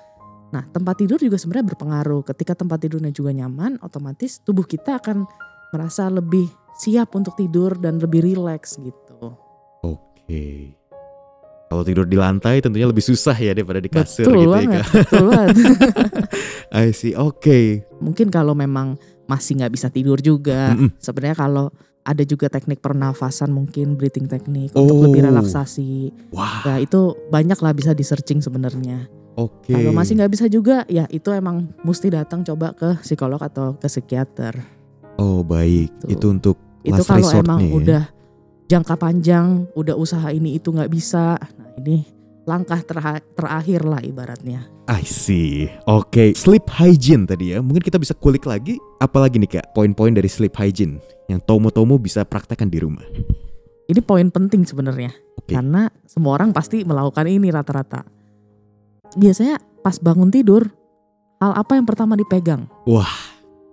Nah, 0.48 0.64
tempat 0.72 0.96
tidur 0.96 1.20
juga 1.20 1.36
sebenarnya 1.36 1.76
berpengaruh. 1.76 2.24
Ketika 2.24 2.56
tempat 2.56 2.80
tidurnya 2.80 3.12
juga 3.12 3.36
nyaman, 3.36 3.76
otomatis 3.84 4.40
tubuh 4.40 4.64
kita 4.64 4.96
akan 4.96 5.28
merasa 5.76 6.08
lebih 6.08 6.48
siap 6.80 7.12
untuk 7.12 7.36
tidur 7.36 7.76
dan 7.76 8.00
lebih 8.00 8.24
rileks 8.24 8.80
gitu. 8.80 9.07
Oke. 10.28 10.76
Kalau 11.68 11.84
tidur 11.84 12.04
di 12.04 12.16
lantai 12.16 12.60
tentunya 12.60 12.84
lebih 12.84 13.00
susah 13.00 13.32
ya 13.32 13.52
daripada 13.52 13.76
di 13.76 13.88
kasur 13.88 14.24
betul 14.24 14.36
gitu 14.38 14.52
banget, 14.54 14.68
ya. 14.68 14.84
Kak. 14.84 14.92
betul 14.98 15.24
banget. 15.26 15.56
I 16.84 16.92
see. 16.92 17.12
Oke. 17.12 17.84
Mungkin 17.98 18.28
kalau 18.28 18.52
memang 18.52 19.00
masih 19.24 19.56
nggak 19.56 19.72
bisa 19.72 19.88
tidur 19.88 20.16
juga, 20.18 20.72
Mm-mm. 20.72 20.96
sebenarnya 20.98 21.36
kalau 21.38 21.72
ada 22.04 22.24
juga 22.24 22.48
teknik 22.48 22.80
pernafasan 22.80 23.48
mungkin 23.48 23.96
breathing 23.96 24.24
teknik 24.24 24.72
untuk 24.72 24.96
Oh. 24.96 25.04
lebih 25.04 25.24
relaksasi. 25.24 26.12
Wah, 26.28 26.60
Nah 26.62 26.76
itu 26.78 27.00
banyak 27.28 27.56
lah 27.56 27.72
bisa 27.72 27.92
di 27.92 28.04
searching 28.04 28.40
sebenarnya. 28.40 29.08
oke. 29.34 29.68
Kalau 29.68 29.92
masih 29.92 30.16
nggak 30.16 30.32
bisa 30.34 30.44
juga, 30.46 30.84
ya 30.86 31.04
itu 31.06 31.28
emang 31.30 31.72
mesti 31.80 32.08
datang 32.08 32.40
coba 32.42 32.72
ke 32.72 33.00
psikolog 33.00 33.40
atau 33.40 33.76
ke 33.76 33.84
psikiater. 33.86 34.56
Oh, 35.16 35.40
baik. 35.40 35.88
Tuh. 36.00 36.08
Itu 36.10 36.26
untuk 36.30 36.56
Itu 36.80 36.96
last 36.98 37.08
kalau 37.08 37.28
emang 37.34 37.60
nih 37.60 37.68
ya. 37.68 37.76
udah 37.76 38.02
jangka 38.68 38.94
panjang, 39.00 39.64
udah 39.72 39.96
usaha 39.96 40.28
ini 40.28 40.60
itu 40.60 40.70
nggak 40.70 40.92
bisa. 40.92 41.40
Nah 41.40 41.68
ini 41.80 42.04
langkah 42.44 42.80
terha- 42.84 43.24
terakhir 43.32 43.84
lah 43.84 44.00
ibaratnya. 44.04 44.68
I 44.88 45.04
see. 45.04 45.68
Oke, 45.84 46.32
sleep 46.32 46.68
hygiene 46.68 47.28
tadi 47.28 47.52
ya. 47.52 47.60
Mungkin 47.60 47.84
kita 47.84 48.00
bisa 48.00 48.16
kulik 48.16 48.48
lagi 48.48 48.80
apalagi 49.00 49.36
nih 49.40 49.60
Kak, 49.60 49.76
poin-poin 49.76 50.12
dari 50.12 50.28
sleep 50.28 50.56
hygiene 50.56 51.00
yang 51.28 51.44
Tomo-Tomo 51.44 52.00
bisa 52.00 52.24
praktekkan 52.24 52.72
di 52.72 52.80
rumah. 52.80 53.04
Ini 53.88 54.00
poin 54.04 54.28
penting 54.28 54.64
sebenarnya. 54.68 55.12
Oke. 55.40 55.56
Karena 55.56 55.88
semua 56.04 56.36
orang 56.36 56.52
pasti 56.52 56.84
melakukan 56.84 57.24
ini 57.28 57.48
rata-rata. 57.48 58.04
Biasanya 59.16 59.56
pas 59.80 59.96
bangun 59.96 60.28
tidur, 60.28 60.68
hal 61.40 61.52
apa 61.56 61.76
yang 61.76 61.88
pertama 61.88 62.12
dipegang? 62.16 62.68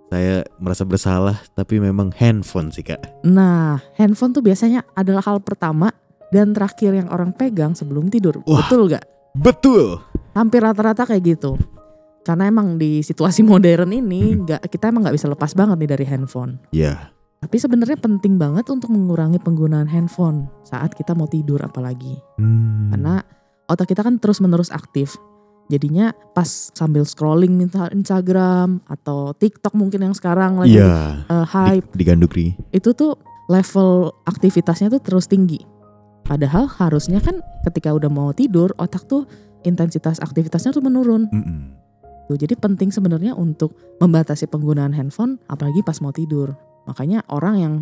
Saya 0.10 0.46
merasa 0.62 0.86
bersalah 0.86 1.42
tapi 1.58 1.82
memang 1.82 2.14
handphone 2.14 2.70
sih 2.70 2.86
Kak. 2.86 3.26
Nah, 3.26 3.82
handphone 3.98 4.38
tuh 4.38 4.46
biasanya 4.46 4.86
adalah 4.94 5.26
hal 5.26 5.42
pertama 5.42 5.90
dan 6.30 6.54
terakhir 6.54 6.94
yang 6.94 7.10
orang 7.10 7.34
pegang 7.34 7.74
sebelum 7.74 8.10
tidur. 8.14 8.42
Wah. 8.46 8.66
Betul 8.66 8.94
gak? 8.94 9.06
Betul. 9.36 10.00
Hampir 10.38 10.64
rata-rata 10.64 11.04
kayak 11.10 11.24
gitu. 11.36 11.58
Karena 12.26 12.50
emang 12.50 12.82
di 12.82 13.06
situasi 13.06 13.46
modern 13.50 13.94
ini 13.94 14.42
nggak 14.42 14.66
kita 14.70 14.90
emang 14.90 15.06
nggak 15.06 15.16
bisa 15.18 15.30
lepas 15.30 15.54
banget 15.54 15.78
nih 15.82 15.90
dari 15.94 16.06
handphone. 16.08 16.58
Ya. 16.74 17.14
Tapi 17.46 17.62
sebenarnya 17.62 18.02
penting 18.02 18.42
banget 18.42 18.66
untuk 18.74 18.90
mengurangi 18.90 19.38
penggunaan 19.38 19.86
handphone 19.86 20.50
saat 20.66 20.98
kita 20.98 21.14
mau 21.14 21.30
tidur 21.30 21.62
apalagi. 21.62 22.18
Hmm. 22.42 22.90
Karena 22.90 23.22
otak 23.70 23.94
kita 23.94 24.02
kan 24.02 24.18
terus-menerus 24.18 24.74
aktif. 24.74 25.14
Jadinya 25.66 26.14
pas 26.32 26.46
sambil 26.78 27.02
scrolling 27.04 27.58
minta 27.58 27.90
Instagram 27.90 28.86
atau 28.86 29.34
TikTok 29.34 29.74
mungkin 29.74 30.06
yang 30.06 30.14
sekarang 30.14 30.62
lagi 30.62 30.78
Iya. 30.78 31.26
eh, 31.26 31.46
hype 31.46 31.90
Di, 31.90 31.98
di 31.98 32.04
Gandukri. 32.06 32.46
itu 32.70 32.94
tuh 32.94 33.18
level 33.50 34.14
aktivitasnya 34.26 34.94
tuh 34.94 35.02
terus 35.02 35.26
tinggi. 35.26 35.58
Padahal 36.22 36.66
harusnya 36.70 37.18
kan 37.18 37.42
ketika 37.64 37.94
udah 37.94 38.10
mau 38.10 38.30
tidur 38.30 38.74
otak 38.78 39.06
tuh 39.06 39.26
intensitas 39.62 40.18
aktivitasnya 40.18 40.70
tuh 40.70 40.82
menurun. 40.82 41.30
Mm-mm. 41.30 41.62
Tuh, 42.26 42.38
jadi 42.38 42.58
penting 42.58 42.90
sebenarnya 42.90 43.38
untuk 43.38 43.78
membatasi 44.02 44.50
penggunaan 44.50 44.94
handphone 44.94 45.38
apalagi 45.46 45.82
pas 45.82 46.02
mau 46.02 46.10
tidur. 46.10 46.58
Makanya 46.86 47.22
orang 47.30 47.56
yang 47.58 47.74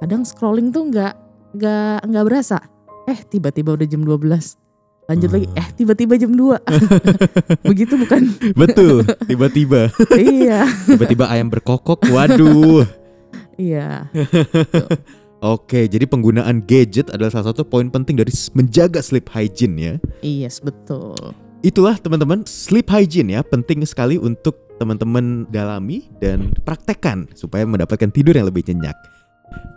kadang 0.00 0.24
scrolling 0.24 0.68
tuh 0.68 0.88
nggak 0.88 1.16
nggak 1.56 1.98
nggak 2.04 2.24
berasa. 2.24 2.60
Eh 3.08 3.16
tiba-tiba 3.22 3.72
udah 3.72 3.88
jam 3.88 4.04
12. 4.04 4.56
Lanjut 5.06 5.30
lagi, 5.30 5.46
Ah. 5.54 5.62
eh 5.62 5.68
tiba-tiba 5.78 6.18
jam 6.18 6.34
2. 6.34 6.58
Begitu 7.70 7.94
bukan? 7.94 8.26
Betul. 8.58 9.06
Tiba-tiba, 9.30 9.94
iya. 10.18 10.66
tiba-tiba 10.82 11.30
ayam 11.30 11.46
berkokok. 11.46 12.10
Waduh. 12.10 12.82
Iya. 13.54 14.10
Oke, 15.54 15.86
jadi 15.86 16.10
penggunaan 16.10 16.64
gadget 16.66 17.14
adalah 17.14 17.30
salah 17.30 17.54
satu 17.54 17.62
poin 17.62 17.86
penting 17.86 18.18
dari 18.18 18.34
menjaga 18.58 18.98
sleep 18.98 19.30
hygiene 19.30 19.76
ya. 19.78 19.94
Yes, 20.26 20.58
betul. 20.58 21.14
Itulah 21.62 22.02
teman-teman, 22.02 22.42
sleep 22.42 22.90
hygiene 22.90 23.38
ya 23.38 23.40
penting 23.46 23.86
sekali 23.86 24.18
untuk 24.18 24.58
teman-teman 24.76 25.46
dalami 25.48 26.10
dan 26.18 26.50
praktekkan 26.66 27.30
supaya 27.38 27.62
mendapatkan 27.62 28.10
tidur 28.10 28.34
yang 28.34 28.50
lebih 28.50 28.66
nyenyak. 28.66 28.96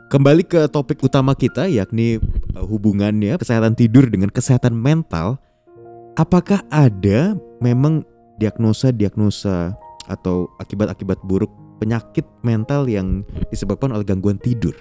Kembali 0.09 0.41
ke 0.41 0.65
topik 0.73 1.05
utama 1.05 1.37
kita 1.37 1.69
yakni 1.69 2.17
uh, 2.57 2.65
hubungannya 2.65 3.37
kesehatan 3.37 3.77
tidur 3.77 4.09
dengan 4.09 4.33
kesehatan 4.33 4.73
mental. 4.73 5.37
Apakah 6.17 6.65
ada 6.73 7.37
memang 7.61 8.01
diagnosa-diagnosa 8.41 9.77
atau 10.09 10.49
akibat-akibat 10.57 11.21
buruk 11.21 11.53
penyakit 11.77 12.25
mental 12.41 12.89
yang 12.89 13.21
disebabkan 13.53 13.93
oleh 13.93 14.03
gangguan 14.03 14.41
tidur? 14.41 14.73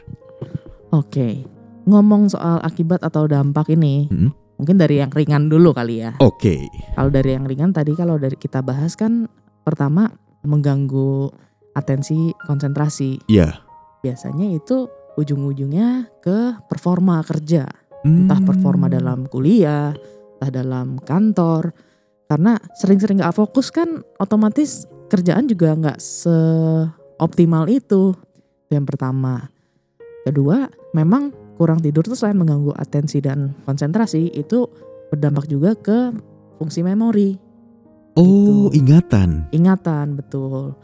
Oke. 0.91 1.45
Ngomong 1.85 2.33
soal 2.33 2.65
akibat 2.65 3.05
atau 3.05 3.29
dampak 3.29 3.69
ini, 3.73 4.09
Hmm. 4.09 4.33
mungkin 4.57 4.81
dari 4.81 5.01
yang 5.05 5.13
ringan 5.13 5.53
dulu 5.53 5.77
kali 5.77 6.09
ya. 6.09 6.17
Oke. 6.25 6.65
Kalau 6.97 7.13
dari 7.13 7.37
yang 7.37 7.45
ringan 7.45 7.77
tadi 7.77 7.93
kalau 7.93 8.17
dari 8.17 8.35
kita 8.35 8.65
bahas 8.65 8.97
kan 8.97 9.29
pertama 9.63 10.09
mengganggu 10.43 11.29
atensi 11.77 12.33
konsentrasi. 12.49 13.29
Iya. 13.29 13.68
Biasanya 14.09 14.57
itu 14.57 14.89
ujung-ujungnya 15.21 16.09
ke 16.25 16.57
performa 16.65 17.21
kerja, 17.21 17.69
entah 18.01 18.41
Hmm. 18.41 18.49
performa 18.49 18.89
dalam 18.89 19.29
kuliah, 19.29 19.93
entah 20.41 20.49
dalam 20.49 20.97
kantor. 21.05 21.77
Karena 22.25 22.57
sering-sering 22.81 23.21
gak 23.21 23.37
fokus 23.37 23.69
kan 23.69 24.01
otomatis 24.17 24.89
kerjaan 25.13 25.45
juga 25.45 25.77
nggak 25.77 26.01
seoptimal 26.01 27.69
itu. 27.69 28.17
Itu 28.69 28.73
yang 28.73 28.89
pertama. 28.89 29.49
Kedua, 30.25 30.69
memang 30.97 31.33
kurang 31.57 31.85
tidur 31.85 32.05
tuh 32.05 32.17
selain 32.17 32.37
mengganggu 32.37 32.73
atensi 32.77 33.21
dan 33.21 33.53
konsentrasi, 33.65 34.33
itu 34.33 34.69
berdampak 35.09 35.49
juga 35.49 35.77
ke 35.77 36.13
fungsi 36.57 36.81
memori. 36.81 37.37
Oh, 38.17 38.69
Gitu. 38.73 38.83
ingatan. 38.83 39.47
ingatan 39.55 40.19
betul 40.19 40.75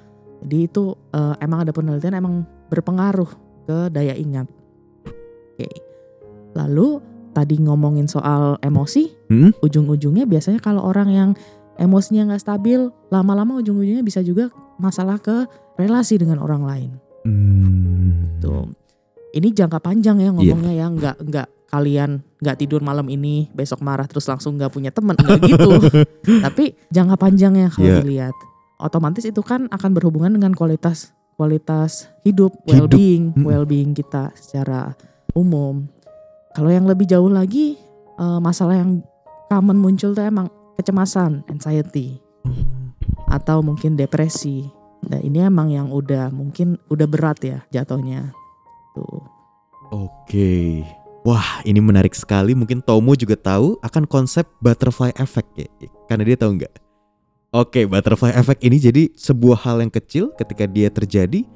jadi 0.45 0.71
itu 0.71 0.95
eh, 1.11 1.35
emang 1.43 1.67
ada 1.67 1.73
penelitian 1.75 2.15
emang 2.15 2.47
berpengaruh 2.75 3.31
ke 3.65 3.79
daya 3.89 4.13
ingat 4.13 4.51
oke 5.55 5.69
lalu 6.53 6.99
tadi 7.31 7.59
ngomongin 7.59 8.07
soal 8.07 8.59
emosi 8.61 9.11
Hmm? 9.27 9.51
ujung-ujungnya 9.59 10.25
biasanya 10.25 10.59
kalau 10.59 10.83
orang 10.83 11.09
yang 11.09 11.31
emosinya 11.77 12.29
nggak 12.29 12.43
stabil 12.43 12.79
lama-lama 13.09 13.57
ujung-ujungnya 13.57 14.03
bisa 14.03 14.21
juga 14.21 14.47
masalah 14.77 15.19
ke 15.19 15.47
relasi 15.75 16.15
dengan 16.17 16.39
orang 16.39 16.63
lain 16.63 16.91
Hmm. 17.25 18.39
tuh 18.39 18.69
ini 19.33 19.51
jangka 19.51 19.81
panjang 19.81 20.21
ya 20.21 20.31
ngomongnya 20.31 20.73
ya 20.73 20.87
nggak 20.87 21.17
nggak 21.25 21.49
kalian 21.67 22.23
nggak 22.39 22.57
tidur 22.57 22.79
malam 22.79 23.09
ini 23.09 23.51
besok 23.51 23.81
marah 23.81 24.07
terus 24.07 24.23
langsung 24.25 24.55
nggak 24.55 24.71
punya 24.71 24.93
teman 24.93 25.17
nggak 25.17 25.41
gitu 25.43 25.71
tapi 26.47 26.79
jangka 26.89 27.17
panjangnya 27.17 27.67
kalau 27.69 27.89
Iya. 27.89 27.99
dilihat 27.99 28.37
otomatis 28.77 29.25
itu 29.25 29.41
kan 29.41 29.67
akan 29.69 29.91
berhubungan 29.91 30.31
dengan 30.31 30.55
kualitas 30.55 31.11
kualitas 31.35 32.09
hidup, 32.23 32.55
Hidup. 32.65 32.91
well-being 32.91 33.25
Mm-mm. 33.35 33.45
well-being 33.45 33.91
kita 33.93 34.31
secara 34.39 34.95
umum 35.35 35.87
kalau 36.55 36.71
yang 36.71 36.87
lebih 36.87 37.05
jauh 37.11 37.29
lagi 37.29 37.77
eh, 38.19 38.39
masalah 38.41 38.79
yang 38.79 39.03
common 39.51 39.79
muncul 39.79 40.15
tuh 40.15 40.25
emang 40.25 40.49
kecemasan 40.79 41.47
anxiety 41.51 42.19
atau 43.31 43.63
mungkin 43.63 43.95
depresi 43.99 44.67
nah 45.05 45.21
ini 45.21 45.45
emang 45.45 45.69
yang 45.69 45.89
udah 45.93 46.33
mungkin 46.33 46.81
udah 46.89 47.07
berat 47.07 47.39
ya 47.45 47.59
jatuhnya 47.71 48.33
tuh 48.97 49.35
Oke. 49.95 50.83
Wah, 51.23 51.63
ini 51.63 51.79
menarik 51.79 52.19
sekali. 52.19 52.51
Mungkin 52.53 52.83
Tomo 52.83 53.15
juga 53.15 53.39
tahu 53.39 53.79
akan 53.79 54.11
konsep 54.11 54.43
butterfly 54.59 55.15
effect 55.23 55.47
ya. 55.55 55.71
Karena 56.11 56.27
dia 56.27 56.35
tahu 56.35 56.59
nggak? 56.59 56.84
Oke, 57.55 57.87
butterfly 57.87 58.35
effect 58.35 58.67
ini 58.67 58.83
jadi 58.83 59.15
sebuah 59.15 59.63
hal 59.63 59.79
yang 59.79 59.93
kecil 59.95 60.35
ketika 60.35 60.67
dia 60.67 60.91
terjadi, 60.91 61.47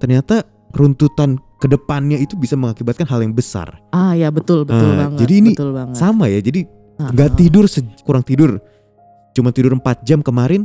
ternyata 0.00 0.40
runtutan 0.72 1.36
ke 1.60 1.68
depannya 1.68 2.16
itu 2.16 2.32
bisa 2.32 2.56
mengakibatkan 2.56 3.04
hal 3.04 3.20
yang 3.20 3.36
besar. 3.36 3.76
Ah 3.92 4.16
ya 4.16 4.32
betul 4.32 4.64
betul 4.64 4.96
Ah, 4.96 5.04
banget. 5.04 5.18
jadi 5.20 5.34
ini 5.44 5.52
betul 5.52 5.70
banget. 5.76 5.96
Sama 6.00 6.32
ya. 6.32 6.40
Jadi 6.40 6.64
Ah, 6.96 7.12
nggak 7.12 7.28
ah. 7.28 7.34
tidur 7.36 7.64
kurang 8.06 8.24
tidur, 8.24 8.56
cuma 9.36 9.52
tidur 9.52 9.76
4 9.76 10.00
jam 10.00 10.24
kemarin, 10.24 10.64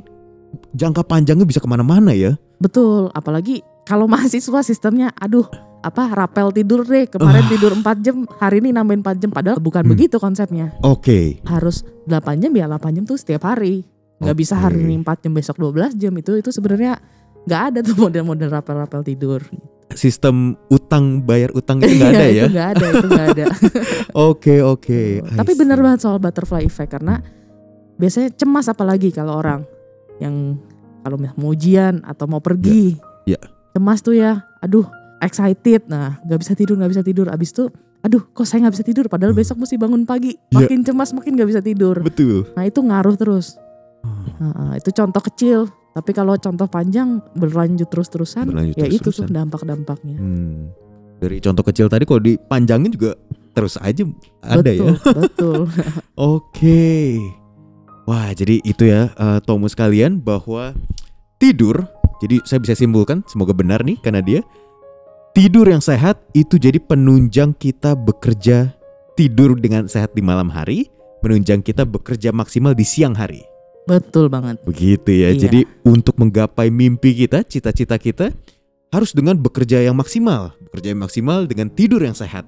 jangka 0.71 1.03
panjangnya 1.03 1.43
bisa 1.43 1.59
ke 1.59 1.67
mana-mana 1.67 2.15
ya. 2.15 2.39
Betul, 2.61 3.11
apalagi 3.11 3.59
kalau 3.83 4.07
mahasiswa 4.07 4.63
sistemnya 4.63 5.11
aduh 5.17 5.43
apa 5.79 6.07
rapel 6.07 6.55
tidur 6.55 6.85
deh 6.85 7.03
kemarin 7.03 7.43
Ah. 7.43 7.49
tidur 7.49 7.71
4 7.75 7.97
jam 7.99 8.15
hari 8.37 8.63
ini 8.63 8.71
nambahin 8.71 9.03
4 9.03 9.19
jam 9.19 9.31
padahal 9.33 9.59
bukan 9.59 9.83
Hmm. 9.83 9.91
begitu 9.91 10.19
konsepnya 10.19 10.71
Oke. 10.83 11.39
harus 11.43 11.83
8 12.05 12.39
jam 12.39 12.51
ya 12.53 12.67
8 12.67 12.95
jam 12.95 13.03
tuh 13.03 13.15
setiap 13.15 13.43
hari 13.43 13.83
nggak 14.19 14.37
bisa 14.37 14.55
hari 14.55 14.83
ini 14.83 14.99
4 14.99 15.23
jam 15.23 15.33
besok 15.33 15.55
12 15.57 15.95
jam 15.95 16.13
itu 16.13 16.31
itu 16.35 16.49
sebenarnya 16.49 16.99
nggak 17.43 17.61
ada 17.67 17.79
tuh 17.79 17.95
model-model 18.03 18.49
rapel-rapel 18.49 19.01
tidur 19.01 19.41
Sistem 19.89 20.53
utang 20.69 21.25
bayar 21.25 21.49
utang 21.51 21.81
itu 21.81 21.97
nggak 21.97 22.13
Iya, 22.13 22.13
ada 22.13 22.27
ya. 22.27 22.43
itu 22.45 22.51
nggak 22.51 22.69
ada 22.69 22.85
itu 22.85 23.07
nggak 23.09 23.27
ada 23.27 23.45
Oke 24.29 24.55
oke. 24.61 25.01
I 25.19 25.33
tapi 25.33 25.51
benar 25.53 25.81
banget 25.81 26.05
soal 26.05 26.19
butterfly 26.19 26.61
effect 26.61 26.93
karena 26.93 27.17
biasanya 27.95 28.29
cemas 28.31 28.69
apalagi 28.69 29.09
kalau 29.09 29.33
orang 29.35 29.65
yang 30.21 30.61
kalau 31.01 31.17
mau 31.17 31.49
ujian 31.49 32.03
atau 32.03 32.27
mau 32.27 32.37
pergi. 32.37 32.99
Ya, 33.25 33.33
ya. 33.33 33.41
Cemas 33.71 33.99
tuh 33.99 34.13
ya. 34.13 34.45
Aduh, 34.59 34.85
excited. 35.19 35.87
Nah, 35.87 36.19
nggak 36.21 36.37
bisa 36.37 36.53
tidur, 36.53 36.75
nggak 36.75 36.91
bisa 36.91 37.01
tidur. 37.01 37.27
Abis 37.27 37.49
itu, 37.49 37.71
aduh, 37.99 38.21
kok 38.29 38.43
saya 38.43 38.67
nggak 38.67 38.75
bisa 38.75 38.85
tidur? 38.85 39.05
Padahal 39.07 39.31
Hmm. 39.31 39.39
besok 39.39 39.57
mesti 39.57 39.75
bangun 39.75 40.03
pagi. 40.03 40.35
Ya. 40.51 40.59
Makin 40.59 40.83
cemas, 40.83 41.11
makin 41.11 41.33
nggak 41.33 41.49
bisa 41.49 41.61
tidur. 41.61 41.97
Betul. 41.97 42.45
Nah, 42.53 42.61
itu 42.61 42.77
ngaruh 42.77 43.15
terus. 43.15 43.55
Hmm. 44.03 44.75
Itu 44.75 44.91
contoh 44.95 45.21
kecil. 45.23 45.59
Tapi 45.89 46.11
kalau 46.15 46.37
contoh 46.37 46.69
panjang 46.69 47.19
berlanjut 47.35 47.89
terus-terusan, 47.89 48.47
Berlanjut 48.47 48.77
ya 48.77 48.87
itu 48.87 49.09
tuh 49.09 49.25
dampak-dampaknya. 49.27 50.15
Hmm. 50.15 50.71
Dari 51.19 51.43
contoh 51.43 51.65
kecil 51.65 51.91
tadi 51.91 52.07
kalau 52.07 52.23
dipanjangin 52.23 52.95
juga 52.95 53.19
terus 53.51 53.75
aja 53.81 54.07
ada 54.39 54.63
betul, 54.63 54.87
ya. 54.87 54.91
betul. 55.19 55.61
Oke. 56.37 57.19
Wah, 58.07 58.31
jadi 58.31 58.63
itu 58.63 58.87
ya 58.87 59.11
eh, 59.11 59.39
Tomo 59.43 59.67
sekalian 59.67 60.23
bahwa 60.23 60.71
tidur, 61.41 61.83
jadi 62.23 62.39
saya 62.47 62.63
bisa 62.63 62.73
simpulkan 62.77 63.21
semoga 63.27 63.51
benar 63.51 63.83
nih 63.83 63.99
karena 63.99 64.23
dia 64.23 64.41
tidur 65.35 65.67
yang 65.67 65.83
sehat 65.83 66.21
itu 66.31 66.55
jadi 66.55 66.79
penunjang 66.79 67.51
kita 67.57 67.93
bekerja 67.99 68.71
tidur 69.19 69.59
dengan 69.59 69.91
sehat 69.91 70.15
di 70.15 70.23
malam 70.23 70.47
hari, 70.47 70.87
menunjang 71.19 71.59
kita 71.59 71.83
bekerja 71.83 72.31
maksimal 72.31 72.71
di 72.71 72.87
siang 72.87 73.11
hari. 73.11 73.43
Betul 73.89 74.29
banget. 74.29 74.61
Begitu 74.61 75.09
ya. 75.09 75.33
Iya. 75.33 75.49
Jadi 75.49 75.65
untuk 75.81 76.13
menggapai 76.21 76.69
mimpi 76.69 77.17
kita, 77.25 77.41
cita-cita 77.41 77.97
kita 77.97 78.29
harus 78.93 79.13
dengan 79.13 79.37
bekerja 79.37 79.81
yang 79.81 79.97
maksimal, 79.97 80.53
bekerja 80.69 80.93
yang 80.93 81.01
maksimal 81.01 81.49
dengan 81.49 81.73
tidur 81.73 82.01
yang 82.05 82.13
sehat. 82.13 82.45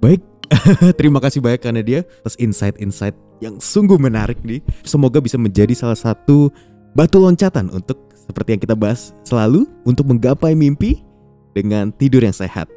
Baik, 0.00 0.24
terima 1.00 1.20
kasih 1.20 1.44
banyak 1.44 1.60
karena 1.60 1.82
dia 1.84 2.00
atas 2.24 2.36
insight-insight 2.40 3.16
yang 3.44 3.60
sungguh 3.60 4.00
menarik 4.00 4.40
nih. 4.40 4.64
Semoga 4.84 5.20
bisa 5.20 5.36
menjadi 5.36 5.76
salah 5.76 5.96
satu 5.96 6.48
batu 6.96 7.20
loncatan 7.20 7.68
untuk 7.72 8.00
seperti 8.12 8.56
yang 8.56 8.62
kita 8.62 8.76
bahas 8.76 9.12
selalu 9.24 9.68
untuk 9.84 10.08
menggapai 10.08 10.56
mimpi 10.56 11.00
dengan 11.52 11.92
tidur 11.92 12.24
yang 12.24 12.36
sehat. 12.36 12.68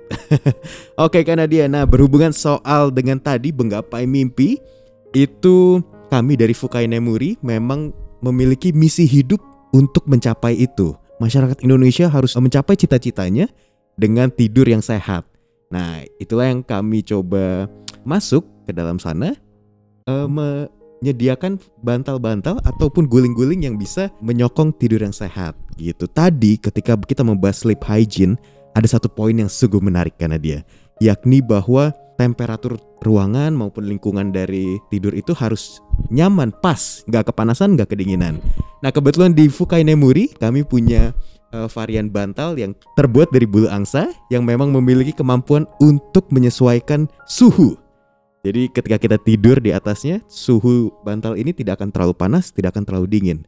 Oke, 1.05 1.23
karena 1.23 1.47
dia 1.47 1.67
nah 1.67 1.87
berhubungan 1.87 2.31
soal 2.35 2.91
dengan 2.91 3.19
tadi 3.19 3.55
menggapai 3.55 4.03
mimpi 4.03 4.59
itu 5.15 5.79
kami 6.15 6.39
dari 6.39 6.55
Fukai 6.55 6.87
Nemuri 6.87 7.35
memang 7.43 7.91
memiliki 8.23 8.71
misi 8.71 9.03
hidup 9.03 9.43
untuk 9.75 10.07
mencapai 10.07 10.55
itu. 10.55 10.95
Masyarakat 11.19 11.59
Indonesia 11.59 12.07
harus 12.07 12.31
mencapai 12.39 12.79
cita-citanya 12.79 13.51
dengan 13.99 14.31
tidur 14.31 14.63
yang 14.63 14.79
sehat. 14.79 15.27
Nah, 15.67 16.07
itulah 16.15 16.47
yang 16.47 16.63
kami 16.63 17.03
coba 17.03 17.67
masuk 18.07 18.47
ke 18.63 18.71
dalam 18.71 18.95
sana 18.95 19.35
eh, 20.07 20.27
menyediakan 20.31 21.59
bantal-bantal 21.83 22.63
ataupun 22.63 23.11
guling-guling 23.11 23.67
yang 23.67 23.75
bisa 23.75 24.07
menyokong 24.23 24.71
tidur 24.79 25.03
yang 25.03 25.11
sehat 25.11 25.51
gitu. 25.75 26.07
Tadi 26.07 26.55
ketika 26.55 26.95
kita 26.95 27.27
membahas 27.27 27.67
sleep 27.67 27.83
hygiene 27.83 28.39
ada 28.71 28.87
satu 28.87 29.11
poin 29.11 29.35
yang 29.35 29.51
sungguh 29.51 29.83
menarik 29.83 30.15
karena 30.15 30.39
dia 30.39 30.63
yakni 31.03 31.43
bahwa 31.43 31.91
temperatur 32.15 32.79
ruangan 33.03 33.53
maupun 33.53 33.85
lingkungan 33.85 34.31
dari 34.31 34.79
tidur 34.89 35.13
itu 35.13 35.35
harus 35.35 35.83
nyaman, 36.09 36.51
pas, 36.63 37.03
nggak 37.05 37.31
kepanasan, 37.31 37.75
nggak 37.75 37.91
kedinginan. 37.91 38.39
Nah 38.81 38.89
kebetulan 38.89 39.35
di 39.35 39.51
Fukai 39.51 39.83
Nemuri 39.83 40.31
kami 40.39 40.63
punya 40.65 41.11
eh, 41.53 41.67
varian 41.69 42.09
bantal 42.09 42.55
yang 42.57 42.73
terbuat 42.95 43.29
dari 43.29 43.45
bulu 43.45 43.67
angsa 43.69 44.09
yang 44.31 44.47
memang 44.47 44.71
memiliki 44.71 45.11
kemampuan 45.13 45.67
untuk 45.83 46.31
menyesuaikan 46.31 47.05
suhu. 47.27 47.77
Jadi 48.45 48.69
ketika 48.69 49.01
kita 49.01 49.17
tidur 49.17 49.57
di 49.57 49.73
atasnya, 49.73 50.21
suhu 50.29 50.93
bantal 51.01 51.33
ini 51.33 51.49
tidak 51.49 51.81
akan 51.81 51.89
terlalu 51.89 52.13
panas, 52.13 52.53
tidak 52.53 52.77
akan 52.77 52.85
terlalu 52.85 53.07
dingin. 53.09 53.39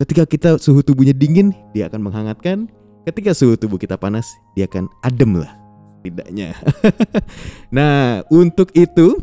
Ketika 0.00 0.24
kita 0.24 0.50
suhu 0.56 0.80
tubuhnya 0.80 1.12
dingin, 1.12 1.52
dia 1.76 1.88
akan 1.92 2.00
menghangatkan. 2.08 2.68
Ketika 3.04 3.36
suhu 3.36 3.60
tubuh 3.60 3.76
kita 3.76 4.00
panas, 4.00 4.32
dia 4.56 4.64
akan 4.64 4.88
adem 5.04 5.44
lah 5.44 5.65
setidaknya. 6.06 6.54
nah, 7.76 8.22
untuk 8.30 8.70
itu 8.78 9.18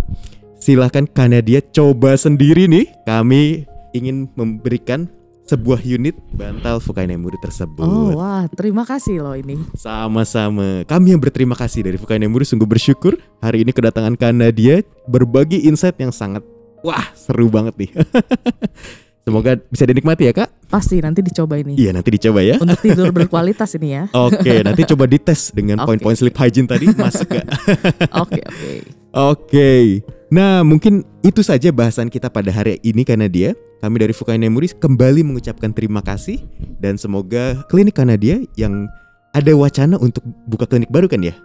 silahkan 0.60 1.08
Kanadia 1.08 1.64
coba 1.64 2.20
sendiri 2.20 2.68
nih. 2.68 2.92
Kami 3.08 3.64
ingin 3.96 4.28
memberikan 4.36 5.08
sebuah 5.44 5.84
unit 5.84 6.16
bantal 6.36 6.80
Fukai 6.80 7.08
Nemuri 7.08 7.36
tersebut. 7.40 7.84
Oh 7.84 8.16
wah, 8.20 8.48
terima 8.52 8.88
kasih 8.88 9.24
loh 9.24 9.36
ini. 9.36 9.60
Sama-sama. 9.76 10.88
Kami 10.88 11.16
yang 11.16 11.22
berterima 11.24 11.56
kasih 11.56 11.88
dari 11.88 11.96
Fukai 12.00 12.20
Nemuri 12.20 12.48
sungguh 12.48 12.68
bersyukur 12.68 13.20
hari 13.40 13.64
ini 13.64 13.72
kedatangan 13.76 14.16
Kanadia 14.20 14.84
berbagi 15.08 15.68
insight 15.68 16.00
yang 16.00 16.12
sangat 16.12 16.44
wah 16.84 17.12
seru 17.16 17.52
banget 17.52 17.76
nih. 17.80 17.92
Semoga 19.24 19.56
bisa 19.56 19.88
dinikmati 19.88 20.28
ya 20.28 20.34
kak. 20.36 20.52
Pasti 20.68 21.00
nanti 21.00 21.24
dicoba 21.24 21.56
ini. 21.56 21.80
Iya 21.80 21.96
nanti 21.96 22.12
dicoba 22.12 22.44
ya. 22.44 22.60
Untuk 22.60 22.76
tidur 22.84 23.08
berkualitas 23.16 23.72
ini 23.80 23.96
ya. 23.96 24.04
Oke, 24.12 24.60
nanti 24.68 24.84
coba 24.84 25.08
dites 25.08 25.56
dengan 25.56 25.80
poin-poin 25.88 26.16
sleep 26.16 26.36
hygiene 26.36 26.68
tadi 26.68 26.92
masuk 26.92 27.32
gak? 27.32 27.48
Oke 28.24 28.44
oke. 28.44 28.72
Oke. 29.14 29.72
Nah, 30.34 30.66
mungkin 30.66 31.06
itu 31.22 31.46
saja 31.46 31.70
bahasan 31.70 32.10
kita 32.10 32.28
pada 32.28 32.50
hari 32.50 32.82
ini 32.84 33.06
karena 33.06 33.30
dia 33.30 33.54
kami 33.80 34.02
dari 34.02 34.12
Fukai 34.12 34.36
Nemuri 34.42 34.74
kembali 34.74 35.22
mengucapkan 35.24 35.72
terima 35.72 36.02
kasih 36.02 36.42
dan 36.82 37.00
semoga 37.00 37.62
klinik 37.70 37.96
Kanadia 37.96 38.42
yang 38.58 38.90
ada 39.32 39.54
wacana 39.54 40.02
untuk 40.02 40.26
buka 40.50 40.66
klinik 40.66 40.90
baru 40.90 41.08
kan 41.08 41.22
ya? 41.22 41.36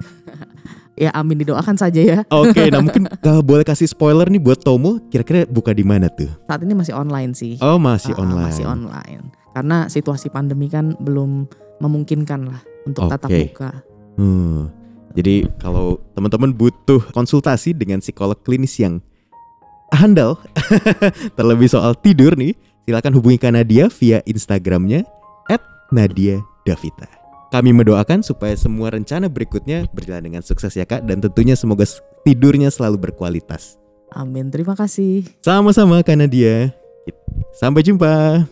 Ya 0.99 1.15
amin 1.15 1.39
didoakan 1.47 1.79
saja 1.79 2.03
ya. 2.03 2.19
Oke, 2.29 2.67
nah 2.75 2.83
mungkin 2.83 3.07
kalau 3.25 3.39
boleh 3.41 3.63
kasih 3.63 3.87
spoiler 3.87 4.27
nih 4.27 4.43
buat 4.43 4.59
Tomo, 4.59 4.99
kira-kira 5.09 5.47
buka 5.47 5.71
di 5.71 5.87
mana 5.87 6.11
tuh? 6.11 6.27
Saat 6.51 6.67
ini 6.67 6.75
masih 6.75 6.95
online 6.99 7.33
sih. 7.39 7.55
Oh, 7.63 7.79
masih 7.79 8.19
Ah, 8.19 8.27
online. 8.27 8.51
Masih 8.51 8.67
online. 8.67 9.23
Karena 9.55 9.87
situasi 9.87 10.27
pandemi 10.29 10.67
kan 10.67 10.99
belum 10.99 11.47
memungkinkan 11.79 12.51
lah 12.51 12.61
untuk 12.83 13.07
tatap 13.07 13.31
Oke. 13.31 13.55
muka. 13.55 13.71
Hmm. 14.19 14.75
Jadi 15.15 15.47
kalau 15.63 16.03
teman-teman 16.15 16.51
butuh 16.51 17.01
konsultasi 17.15 17.75
dengan 17.75 18.03
psikolog 18.03 18.39
klinis 18.43 18.75
yang 18.79 18.99
handal 19.95 20.39
terlebih 21.39 21.71
soal 21.71 21.95
tidur 21.95 22.35
nih, 22.35 22.55
silakan 22.85 23.15
hubungi 23.19 23.39
Kanadia 23.39 23.87
via 23.89 24.19
Instagramnya 24.27 25.07
@nadia_davita. 25.95 27.18
Kami 27.49 27.73
mendoakan 27.73 28.21
supaya 28.21 28.53
semua 28.53 28.93
rencana 28.93 29.33
berikutnya 29.33 29.89
berjalan 29.97 30.29
dengan 30.29 30.43
sukses 30.45 30.77
ya 30.77 30.85
kak 30.85 31.09
dan 31.09 31.25
tentunya 31.25 31.57
semoga 31.57 31.89
tidurnya 32.27 32.69
selalu 32.69 33.09
berkualitas. 33.09 33.81
Amin. 34.13 34.53
Terima 34.53 34.77
kasih. 34.77 35.25
Sama-sama 35.41 36.01
Kanadia. 36.05 36.73
Sampai 37.57 37.85
jumpa. 37.85 38.45